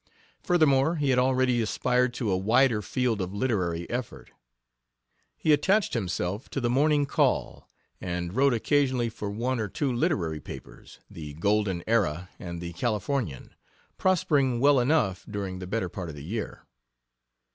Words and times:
Furthermore, 0.41 0.95
he 0.95 1.11
had 1.11 1.19
already 1.19 1.61
aspired 1.61 2.11
to 2.15 2.31
a 2.31 2.35
wider 2.35 2.81
field 2.81 3.21
of 3.21 3.35
literary 3.35 3.87
effort. 3.87 4.31
He 5.37 5.53
attached 5.53 5.93
himself 5.93 6.49
to 6.49 6.59
the 6.59 6.71
Morning 6.71 7.05
Call, 7.05 7.69
and 8.01 8.33
wrote 8.33 8.51
occasionally 8.55 9.09
for 9.09 9.29
one 9.29 9.59
or 9.59 9.67
two 9.67 9.93
literary 9.93 10.39
papers 10.39 10.97
the 11.07 11.35
Golden 11.35 11.83
Era 11.85 12.29
and 12.39 12.59
the 12.61 12.73
Californian 12.73 13.53
prospering 13.99 14.59
well 14.59 14.79
enough 14.79 15.23
during 15.29 15.59
the 15.59 15.67
better 15.67 15.87
part 15.87 16.09
of 16.09 16.15
the 16.15 16.23
year. 16.25 16.65